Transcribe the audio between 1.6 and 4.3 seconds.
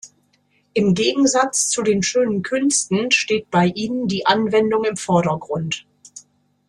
zu den "schönen Künsten" steht bei ihnen die